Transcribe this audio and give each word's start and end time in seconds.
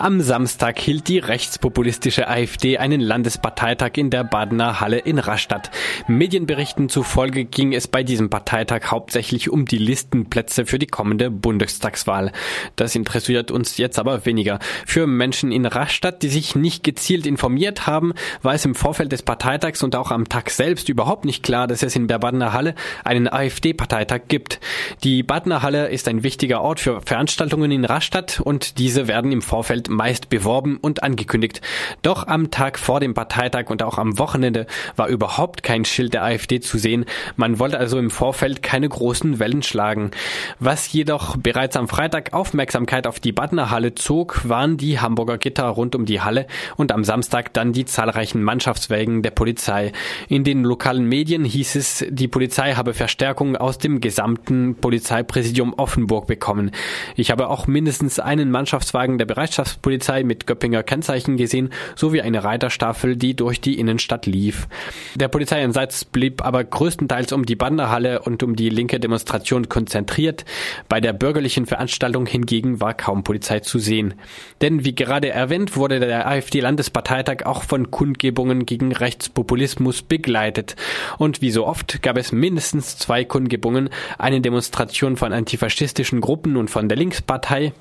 Am 0.00 0.20
Samstag 0.20 0.78
hielt 0.78 1.08
die 1.08 1.18
rechtspopulistische 1.18 2.28
AfD 2.28 2.78
einen 2.78 3.00
Landesparteitag 3.00 3.90
in 3.96 4.10
der 4.10 4.22
Badener 4.22 4.78
Halle 4.78 4.98
in 4.98 5.18
Rastatt. 5.18 5.72
Medienberichten 6.06 6.88
zufolge 6.88 7.44
ging 7.44 7.72
es 7.72 7.88
bei 7.88 8.04
diesem 8.04 8.30
Parteitag 8.30 8.92
hauptsächlich 8.92 9.50
um 9.50 9.64
die 9.64 9.78
Listenplätze 9.78 10.66
für 10.66 10.78
die 10.78 10.86
kommende 10.86 11.32
Bundestagswahl. 11.32 12.30
Das 12.76 12.94
interessiert 12.94 13.50
uns 13.50 13.76
jetzt 13.76 13.98
aber 13.98 14.24
weniger. 14.24 14.60
Für 14.86 15.08
Menschen 15.08 15.50
in 15.50 15.66
Rastatt, 15.66 16.22
die 16.22 16.28
sich 16.28 16.54
nicht 16.54 16.84
gezielt 16.84 17.26
informiert 17.26 17.88
haben, 17.88 18.12
war 18.40 18.54
es 18.54 18.64
im 18.64 18.76
Vorfeld 18.76 19.10
des 19.10 19.24
Parteitags 19.24 19.82
und 19.82 19.96
auch 19.96 20.12
am 20.12 20.28
Tag 20.28 20.50
selbst 20.50 20.88
überhaupt 20.88 21.24
nicht 21.24 21.42
klar, 21.42 21.66
dass 21.66 21.82
es 21.82 21.96
in 21.96 22.06
der 22.06 22.20
Badener 22.20 22.52
Halle 22.52 22.76
einen 23.02 23.26
AfD-Parteitag 23.26 24.20
gibt. 24.28 24.60
Die 25.02 25.24
Badener 25.24 25.62
Halle 25.62 25.88
ist 25.88 26.06
ein 26.06 26.22
wichtiger 26.22 26.60
Ort 26.60 26.78
für 26.78 27.00
Veranstaltungen 27.00 27.72
in 27.72 27.84
Rastatt 27.84 28.38
und 28.38 28.78
diese 28.78 29.08
werden 29.08 29.32
im 29.32 29.42
Vorfeld 29.42 29.87
meist 29.88 30.28
beworben 30.28 30.76
und 30.76 31.02
angekündigt. 31.02 31.60
Doch 32.02 32.26
am 32.26 32.50
Tag 32.50 32.78
vor 32.78 33.00
dem 33.00 33.14
Parteitag 33.14 33.70
und 33.70 33.82
auch 33.82 33.98
am 33.98 34.18
Wochenende 34.18 34.66
war 34.96 35.08
überhaupt 35.08 35.62
kein 35.62 35.84
Schild 35.84 36.14
der 36.14 36.24
AfD 36.24 36.60
zu 36.60 36.78
sehen. 36.78 37.04
Man 37.36 37.58
wollte 37.58 37.78
also 37.78 37.98
im 37.98 38.10
Vorfeld 38.10 38.62
keine 38.62 38.88
großen 38.88 39.38
Wellen 39.38 39.62
schlagen. 39.62 40.10
Was 40.58 40.92
jedoch 40.92 41.36
bereits 41.36 41.76
am 41.76 41.88
Freitag 41.88 42.32
Aufmerksamkeit 42.32 43.06
auf 43.06 43.20
die 43.20 43.32
Badner 43.32 43.70
Halle 43.70 43.94
zog, 43.94 44.48
waren 44.48 44.76
die 44.76 45.00
Hamburger 45.00 45.38
Gitter 45.38 45.64
rund 45.64 45.94
um 45.94 46.04
die 46.04 46.20
Halle 46.20 46.46
und 46.76 46.92
am 46.92 47.04
Samstag 47.04 47.52
dann 47.54 47.72
die 47.72 47.84
zahlreichen 47.84 48.42
Mannschaftswägen 48.42 49.22
der 49.22 49.30
Polizei. 49.30 49.92
In 50.28 50.44
den 50.44 50.64
lokalen 50.64 51.06
Medien 51.06 51.44
hieß 51.44 51.76
es, 51.76 52.04
die 52.08 52.28
Polizei 52.28 52.74
habe 52.74 52.94
Verstärkung 52.94 53.56
aus 53.56 53.78
dem 53.78 54.00
gesamten 54.00 54.76
Polizeipräsidium 54.76 55.74
Offenburg 55.74 56.26
bekommen. 56.26 56.70
Ich 57.16 57.30
habe 57.30 57.48
auch 57.48 57.66
mindestens 57.66 58.18
einen 58.18 58.50
Mannschaftswagen 58.50 59.18
der 59.18 59.26
Bereitschafts 59.26 59.77
Polizei 59.82 60.22
mit 60.22 60.46
Göppinger 60.46 60.82
Kennzeichen 60.82 61.36
gesehen, 61.36 61.70
sowie 61.96 62.20
eine 62.20 62.44
Reiterstaffel, 62.44 63.16
die 63.16 63.34
durch 63.34 63.60
die 63.60 63.78
Innenstadt 63.78 64.26
lief. 64.26 64.68
Der 65.14 65.28
Polizeieinsatz 65.28 66.04
blieb 66.04 66.44
aber 66.44 66.64
größtenteils 66.64 67.32
um 67.32 67.44
die 67.44 67.56
Banderhalle 67.56 68.22
und 68.22 68.42
um 68.42 68.56
die 68.56 68.68
linke 68.68 69.00
Demonstration 69.00 69.68
konzentriert. 69.68 70.44
Bei 70.88 71.00
der 71.00 71.12
bürgerlichen 71.12 71.66
Veranstaltung 71.66 72.26
hingegen 72.26 72.80
war 72.80 72.94
kaum 72.94 73.24
Polizei 73.24 73.60
zu 73.60 73.78
sehen. 73.78 74.14
Denn 74.60 74.84
wie 74.84 74.94
gerade 74.94 75.30
erwähnt, 75.30 75.76
wurde 75.76 76.00
der 76.00 76.26
AfD-Landesparteitag 76.28 77.46
auch 77.46 77.62
von 77.62 77.90
Kundgebungen 77.90 78.66
gegen 78.66 78.92
Rechtspopulismus 78.92 80.02
begleitet. 80.02 80.76
Und 81.18 81.40
wie 81.42 81.50
so 81.50 81.66
oft 81.66 82.02
gab 82.02 82.16
es 82.18 82.32
mindestens 82.32 82.96
zwei 82.98 83.24
Kundgebungen, 83.24 83.90
eine 84.18 84.40
Demonstration 84.40 85.16
von 85.16 85.32
antifaschistischen 85.32 86.20
Gruppen 86.20 86.56
und 86.56 86.70
von 86.70 86.88
der 86.88 86.98
Linkspartei, 86.98 87.72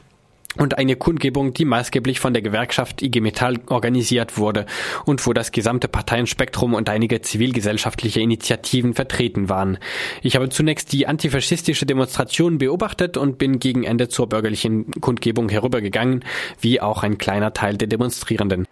und 0.57 0.77
eine 0.77 0.95
Kundgebung, 0.95 1.53
die 1.53 1.65
maßgeblich 1.65 2.19
von 2.19 2.33
der 2.33 2.41
Gewerkschaft 2.41 3.01
IG 3.01 3.21
Metall 3.21 3.59
organisiert 3.67 4.37
wurde 4.37 4.65
und 5.05 5.25
wo 5.25 5.33
das 5.33 5.51
gesamte 5.51 5.87
Parteienspektrum 5.87 6.73
und 6.73 6.89
einige 6.89 7.21
zivilgesellschaftliche 7.21 8.21
Initiativen 8.21 8.93
vertreten 8.93 9.49
waren. 9.49 9.77
Ich 10.21 10.35
habe 10.35 10.49
zunächst 10.49 10.91
die 10.93 11.07
antifaschistische 11.07 11.85
Demonstration 11.85 12.57
beobachtet 12.57 13.17
und 13.17 13.37
bin 13.37 13.59
gegen 13.59 13.83
Ende 13.83 14.09
zur 14.09 14.27
bürgerlichen 14.27 14.91
Kundgebung 15.01 15.49
herübergegangen, 15.49 16.23
wie 16.59 16.81
auch 16.81 17.03
ein 17.03 17.17
kleiner 17.17 17.53
Teil 17.53 17.77
der 17.77 17.87
Demonstrierenden. 17.87 18.65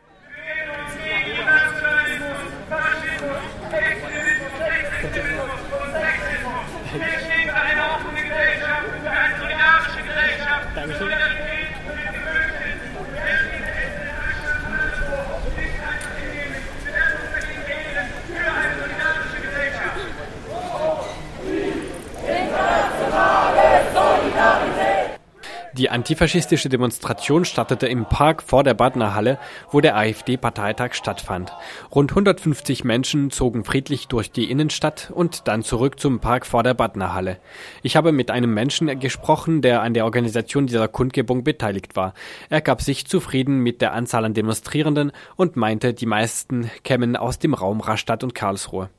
Die 25.78 25.90
antifaschistische 25.90 26.70
Demonstration 26.70 27.44
startete 27.44 27.86
im 27.86 28.06
Park 28.06 28.44
vor 28.44 28.64
der 28.64 28.74
Badner 28.74 29.14
Halle, 29.14 29.38
wo 29.72 29.82
der 29.82 29.98
AfD-Parteitag 29.98 30.94
stattfand. 30.94 31.52
Rund 31.94 32.12
150 32.12 32.86
Menschen 32.86 33.30
zogen 33.30 33.66
friedlich 33.66 34.08
durch 34.08 34.32
die 34.32 34.50
Innenstadt 34.50 35.12
und 35.14 35.50
dann 35.50 35.64
zurück 35.64 36.00
zum 36.00 36.22
Park 36.22 36.46
vor 36.46 36.64
der 36.64 36.76
Badner 36.76 37.14
Halle. 37.14 37.40
Ich 37.84 37.98
habe 37.98 38.14
mit 38.14 38.32
einem 38.32 38.54
Menschen 38.54 38.98
gesprochen, 39.02 39.62
der 39.62 39.82
an 39.82 39.94
der 39.94 40.06
Organisation 40.06 40.66
dieser 40.66 40.88
Kundgebung 40.88 41.44
beteiligt 41.44 41.98
war. 41.98 42.14
Er 42.50 42.62
gab 42.62 42.82
sich 42.82 43.06
zufrieden 43.06 43.60
mit 43.60 43.82
der 43.82 43.92
Anzahl 43.92 44.24
an 44.24 44.34
Demonstrierenden 44.34 45.12
und 45.36 45.58
meinte, 45.58 45.94
die 45.94 46.06
meisten 46.06 46.72
kämen 46.86 47.18
aus 47.18 47.38
dem 47.38 47.54
Raum 47.54 47.82
Rastatt 47.82 48.24
und 48.24 48.34
Karlsruhe. 48.34 48.90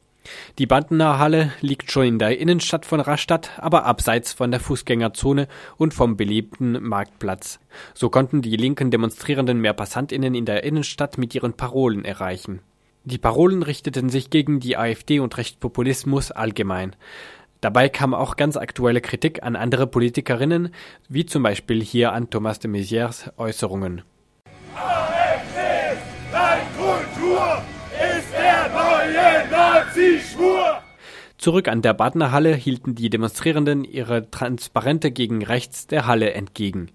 Die 0.58 0.66
Bandener 0.66 1.18
Halle 1.18 1.52
liegt 1.60 1.90
schon 1.90 2.06
in 2.06 2.18
der 2.18 2.38
Innenstadt 2.38 2.86
von 2.86 3.00
Rastatt, 3.00 3.50
aber 3.58 3.84
abseits 3.84 4.32
von 4.32 4.50
der 4.50 4.60
Fußgängerzone 4.60 5.48
und 5.76 5.94
vom 5.94 6.16
belebten 6.16 6.82
Marktplatz. 6.82 7.60
So 7.94 8.10
konnten 8.10 8.42
die 8.42 8.56
linken 8.56 8.90
Demonstrierenden 8.90 9.60
mehr 9.60 9.74
Passantinnen 9.74 10.34
in 10.34 10.44
der 10.44 10.64
Innenstadt 10.64 11.18
mit 11.18 11.34
ihren 11.34 11.54
Parolen 11.54 12.04
erreichen. 12.04 12.60
Die 13.04 13.18
Parolen 13.18 13.62
richteten 13.62 14.08
sich 14.08 14.30
gegen 14.30 14.58
die 14.58 14.76
AfD 14.76 15.20
und 15.20 15.36
Rechtspopulismus 15.36 16.32
allgemein. 16.32 16.96
Dabei 17.60 17.88
kam 17.88 18.14
auch 18.14 18.36
ganz 18.36 18.56
aktuelle 18.56 19.00
Kritik 19.00 19.42
an 19.42 19.56
andere 19.56 19.86
Politikerinnen, 19.86 20.70
wie 21.08 21.24
zum 21.24 21.42
Beispiel 21.42 21.82
hier 21.82 22.12
an 22.12 22.30
Thomas 22.30 22.58
de 22.58 22.70
Maizières 22.70 23.32
Äußerungen. 23.36 24.02
Nazi-Schwur! 30.36 30.82
Zurück 31.38 31.68
an 31.68 31.82
der 31.82 31.92
Badner 31.92 32.32
Halle 32.32 32.54
hielten 32.54 32.94
die 32.94 33.10
Demonstrierenden 33.10 33.84
ihre 33.84 34.30
Transparente 34.30 35.10
gegen 35.10 35.44
rechts 35.44 35.86
der 35.86 36.06
Halle 36.06 36.32
entgegen. 36.32 36.90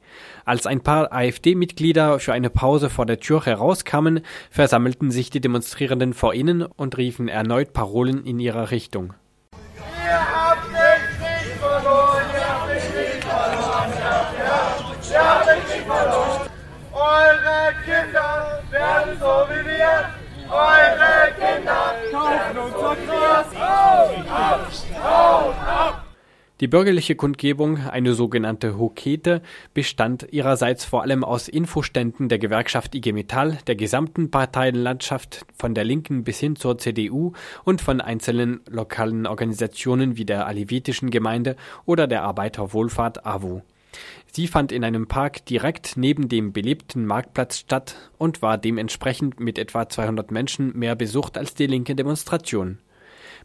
Als 0.45 0.65
ein 0.65 0.81
paar 0.81 1.13
AfD-Mitglieder 1.13 2.19
für 2.19 2.33
eine 2.33 2.49
Pause 2.49 2.89
vor 2.89 3.05
der 3.05 3.19
Tür 3.19 3.45
herauskamen, 3.45 4.21
versammelten 4.49 5.11
sich 5.11 5.29
die 5.29 5.41
Demonstrierenden 5.41 6.13
vor 6.13 6.33
ihnen 6.33 6.63
und 6.63 6.97
riefen 6.97 7.27
erneut 7.27 7.73
Parolen 7.73 8.25
in 8.25 8.39
ihrer 8.39 8.71
Richtung. 8.71 9.13
Die 26.61 26.67
bürgerliche 26.67 27.15
Kundgebung, 27.15 27.79
eine 27.87 28.13
sogenannte 28.13 28.77
Hokete, 28.77 29.41
bestand 29.73 30.27
ihrerseits 30.31 30.85
vor 30.85 31.01
allem 31.01 31.23
aus 31.23 31.47
Infoständen 31.47 32.29
der 32.29 32.37
Gewerkschaft 32.37 32.93
IG 32.93 33.13
Metall, 33.13 33.57
der 33.65 33.75
gesamten 33.75 34.29
Parteienlandschaft 34.29 35.43
von 35.57 35.73
der 35.73 35.85
Linken 35.85 36.23
bis 36.23 36.39
hin 36.39 36.55
zur 36.55 36.77
CDU 36.77 37.31
und 37.63 37.81
von 37.81 37.99
einzelnen 37.99 38.61
lokalen 38.69 39.25
Organisationen 39.25 40.17
wie 40.17 40.25
der 40.25 40.45
Alevitischen 40.45 41.09
Gemeinde 41.09 41.55
oder 41.85 42.05
der 42.05 42.21
Arbeiterwohlfahrt 42.21 43.25
AWO. 43.25 43.63
Sie 44.31 44.45
fand 44.45 44.71
in 44.71 44.83
einem 44.83 45.07
Park 45.07 45.43
direkt 45.47 45.97
neben 45.97 46.29
dem 46.29 46.53
belebten 46.53 47.07
Marktplatz 47.07 47.57
statt 47.57 47.95
und 48.19 48.43
war 48.43 48.59
dementsprechend 48.59 49.39
mit 49.39 49.57
etwa 49.57 49.89
200 49.89 50.29
Menschen 50.29 50.77
mehr 50.77 50.95
besucht 50.95 51.39
als 51.39 51.55
die 51.55 51.65
linke 51.65 51.95
Demonstration. 51.95 52.77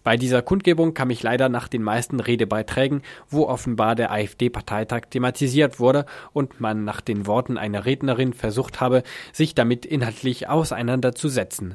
Bei 0.06 0.16
dieser 0.16 0.40
Kundgebung 0.40 0.94
kam 0.94 1.10
ich 1.10 1.24
leider 1.24 1.48
nach 1.48 1.66
den 1.66 1.82
meisten 1.82 2.20
Redebeiträgen, 2.20 3.02
wo 3.28 3.48
offenbar 3.48 3.96
der 3.96 4.12
AfD-Parteitag 4.12 5.06
thematisiert 5.10 5.80
wurde 5.80 6.06
und 6.32 6.60
man 6.60 6.84
nach 6.84 7.00
den 7.00 7.26
Worten 7.26 7.58
einer 7.58 7.86
Rednerin 7.86 8.32
versucht 8.32 8.80
habe, 8.80 9.02
sich 9.32 9.56
damit 9.56 9.84
inhaltlich 9.84 10.48
auseinanderzusetzen. 10.48 11.74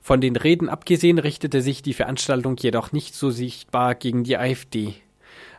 Von 0.00 0.22
den 0.22 0.36
Reden 0.36 0.70
abgesehen 0.70 1.18
richtete 1.18 1.60
sich 1.60 1.82
die 1.82 1.92
Veranstaltung 1.92 2.56
jedoch 2.56 2.92
nicht 2.92 3.14
so 3.14 3.28
sichtbar 3.28 3.94
gegen 3.94 4.24
die 4.24 4.38
AfD. 4.38 4.94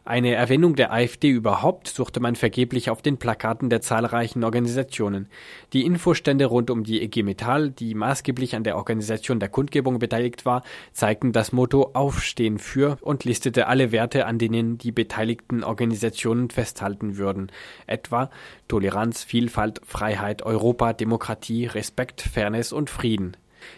Eine 0.07 0.35
Erwähnung 0.35 0.77
der 0.77 0.93
AfD 0.93 1.27
überhaupt 1.31 1.89
suchte 1.89 2.21
man 2.21 2.37
vergeblich 2.37 2.89
auf 2.89 3.01
den 3.01 3.17
Plakaten 3.17 3.69
der 3.69 3.81
zahlreichen 3.81 4.45
Organisationen. 4.45 5.27
Die 5.73 5.83
Infostände 5.83 6.45
rund 6.45 6.69
um 6.69 6.85
die 6.85 7.01
EG 7.01 7.23
Metall, 7.23 7.71
die 7.71 7.93
maßgeblich 7.93 8.55
an 8.55 8.63
der 8.63 8.77
Organisation 8.77 9.41
der 9.41 9.49
Kundgebung 9.49 9.99
beteiligt 9.99 10.45
war, 10.45 10.63
zeigten 10.93 11.33
das 11.33 11.51
Motto 11.51 11.89
Aufstehen 11.91 12.57
für 12.57 12.97
und 13.01 13.25
listete 13.25 13.67
alle 13.67 13.91
Werte, 13.91 14.27
an 14.27 14.39
denen 14.39 14.77
die 14.77 14.93
beteiligten 14.93 15.65
Organisationen 15.65 16.51
festhalten 16.51 17.17
würden, 17.17 17.51
etwa 17.85 18.29
Toleranz, 18.69 19.25
Vielfalt, 19.25 19.81
Freiheit, 19.85 20.41
Europa, 20.41 20.93
Demokratie, 20.93 21.65
Respekt, 21.65 22.21
Fairness 22.21 22.71
und 22.71 22.89
Frieden. 22.89 23.35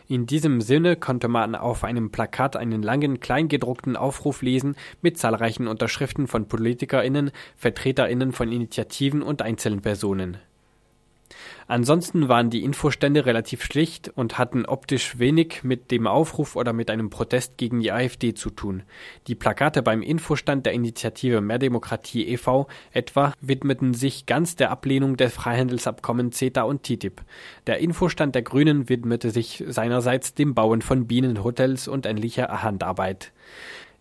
In 0.07 0.25
diesem 0.25 0.61
Sinne 0.61 0.95
konnte 0.95 1.27
man 1.27 1.55
auf 1.55 1.83
einem 1.83 2.11
Plakat 2.11 2.55
einen 2.55 2.81
langen, 2.81 3.19
kleingedruckten 3.19 3.95
Aufruf 3.95 4.41
lesen 4.41 4.75
mit 5.01 5.17
zahlreichen 5.17 5.67
Unterschriften 5.67 6.27
von 6.27 6.47
PolitikerInnen, 6.47 7.31
VertreterInnen 7.55 8.31
von 8.31 8.51
Initiativen 8.51 9.21
und 9.21 9.41
einzelnen 9.41 9.81
Personen. 9.81 10.37
Ansonsten 11.69 12.29
waren 12.29 12.49
die 12.49 12.63
Infostände 12.63 13.27
relativ 13.27 13.63
schlicht 13.63 14.09
und 14.15 14.39
hatten 14.39 14.65
optisch 14.65 15.19
wenig 15.19 15.63
mit 15.63 15.91
dem 15.91 16.07
Aufruf 16.07 16.55
oder 16.55 16.73
mit 16.73 16.89
einem 16.89 17.11
Protest 17.11 17.57
gegen 17.57 17.79
die 17.79 17.91
AfD 17.91 18.33
zu 18.33 18.49
tun. 18.49 18.81
Die 19.27 19.35
Plakate 19.35 19.83
beim 19.83 20.01
Infostand 20.01 20.65
der 20.65 20.73
Initiative 20.73 21.41
Mehr 21.41 21.59
Demokratie 21.59 22.27
e.V. 22.27 22.67
etwa 22.91 23.33
widmeten 23.39 23.93
sich 23.93 24.25
ganz 24.25 24.55
der 24.55 24.71
Ablehnung 24.71 25.15
des 25.15 25.31
Freihandelsabkommen 25.31 26.31
CETA 26.31 26.63
und 26.63 26.81
TTIP. 26.81 27.21
Der 27.67 27.77
Infostand 27.77 28.33
der 28.33 28.41
Grünen 28.41 28.89
widmete 28.89 29.29
sich 29.29 29.63
seinerseits 29.67 30.33
dem 30.33 30.55
Bauen 30.55 30.81
von 30.81 31.05
Bienenhotels 31.05 31.87
und 31.87 32.07
ähnlicher 32.07 32.63
Handarbeit. 32.63 33.31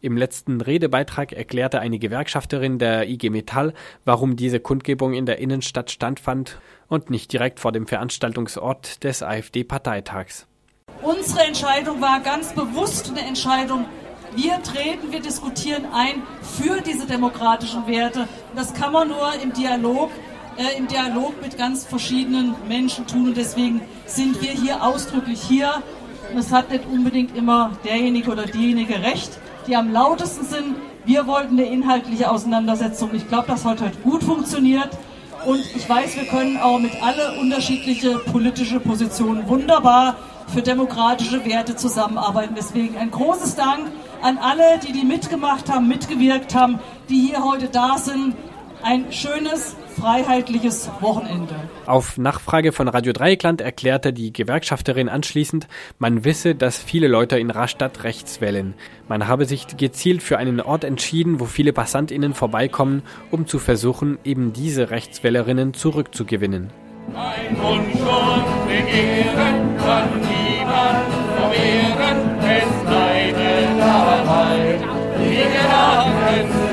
Im 0.00 0.16
letzten 0.16 0.60
Redebeitrag 0.60 1.32
erklärte 1.32 1.80
eine 1.80 1.98
Gewerkschafterin 1.98 2.78
der 2.78 3.08
IG 3.08 3.30
Metall, 3.30 3.74
warum 4.04 4.36
diese 4.36 4.60
Kundgebung 4.60 5.12
in 5.12 5.26
der 5.26 5.38
Innenstadt 5.40 5.90
stattfand 5.90 6.60
und 6.86 7.10
nicht 7.10 7.32
direkt 7.32 7.58
vor 7.58 7.72
dem 7.72 7.88
Veranstaltungsort 7.88 9.02
des 9.02 9.24
AfD-Parteitags. 9.24 10.46
Unsere 11.02 11.44
Entscheidung 11.44 12.00
war 12.00 12.20
ganz 12.20 12.52
bewusst 12.52 13.10
eine 13.10 13.22
Entscheidung, 13.22 13.86
wir 14.36 14.62
treten, 14.62 15.10
wir 15.10 15.20
diskutieren 15.20 15.86
ein 15.92 16.22
für 16.42 16.80
diese 16.80 17.06
demokratischen 17.06 17.88
Werte. 17.88 18.28
Das 18.54 18.74
kann 18.74 18.92
man 18.92 19.08
nur 19.08 19.32
im 19.42 19.52
Dialog, 19.52 20.10
äh, 20.56 20.78
im 20.78 20.86
Dialog 20.86 21.40
mit 21.42 21.58
ganz 21.58 21.86
verschiedenen 21.86 22.54
Menschen 22.68 23.06
tun. 23.06 23.28
Und 23.28 23.36
deswegen 23.36 23.80
sind 24.06 24.40
wir 24.42 24.50
hier 24.50 24.84
ausdrücklich 24.84 25.40
hier. 25.40 25.82
Und 26.30 26.38
es 26.38 26.52
hat 26.52 26.70
nicht 26.70 26.84
unbedingt 26.86 27.36
immer 27.36 27.76
derjenige 27.84 28.30
oder 28.30 28.44
diejenige 28.44 29.02
recht 29.02 29.40
die 29.68 29.76
am 29.76 29.92
lautesten 29.92 30.44
sind. 30.44 30.76
Wir 31.04 31.26
wollten 31.26 31.58
eine 31.58 31.66
inhaltliche 31.66 32.30
Auseinandersetzung. 32.30 33.10
Ich 33.12 33.28
glaube, 33.28 33.48
das 33.48 33.64
hat 33.64 33.80
heute 33.80 33.98
gut 33.98 34.24
funktioniert. 34.24 34.88
Und 35.46 35.60
ich 35.76 35.88
weiß, 35.88 36.16
wir 36.16 36.24
können 36.24 36.56
auch 36.58 36.78
mit 36.78 37.00
alle 37.02 37.38
unterschiedliche 37.38 38.18
politische 38.18 38.80
Positionen 38.80 39.48
wunderbar 39.48 40.16
für 40.48 40.62
demokratische 40.62 41.44
Werte 41.44 41.76
zusammenarbeiten. 41.76 42.54
Deswegen 42.56 42.96
ein 42.96 43.10
großes 43.10 43.54
Dank 43.54 43.92
an 44.22 44.38
alle, 44.38 44.78
die 44.78 44.92
die 44.92 45.04
mitgemacht 45.04 45.70
haben, 45.70 45.86
mitgewirkt 45.86 46.54
haben, 46.54 46.80
die 47.08 47.20
hier 47.20 47.44
heute 47.44 47.68
da 47.68 47.98
sind. 47.98 48.34
Ein 48.82 49.12
schönes 49.12 49.76
freiheitliches 50.00 50.90
Wochenende. 51.00 51.54
Auf 51.86 52.18
Nachfrage 52.18 52.72
von 52.72 52.88
Radio 52.88 53.12
Dreieckland 53.12 53.60
erklärte 53.60 54.12
die 54.12 54.32
Gewerkschafterin 54.32 55.08
anschließend, 55.08 55.66
man 55.98 56.24
wisse, 56.24 56.54
dass 56.54 56.78
viele 56.78 57.08
Leute 57.08 57.38
in 57.38 57.50
Rastatt 57.50 58.04
rechts 58.04 58.40
wählen. 58.40 58.74
Man 59.08 59.26
habe 59.26 59.44
sich 59.44 59.76
gezielt 59.76 60.22
für 60.22 60.38
einen 60.38 60.60
Ort 60.60 60.84
entschieden, 60.84 61.40
wo 61.40 61.46
viele 61.46 61.72
PassantInnen 61.72 62.34
vorbeikommen, 62.34 63.02
um 63.30 63.46
zu 63.46 63.58
versuchen, 63.58 64.18
eben 64.24 64.52
diese 64.52 64.90
Rechtswählerinnen 64.90 65.74
zurückzugewinnen. 65.74 66.70
Ein 67.14 67.56
Wunsch 67.56 67.94
und 67.94 68.66
Begehren 68.66 69.76
kann 69.78 70.20
niemand 70.20 71.08
verwehren, 71.36 72.38
es 72.40 72.84
bleibe 72.84 73.78
dabei. 73.78 74.78
Die 75.18 75.36
Gedanken. 75.36 76.67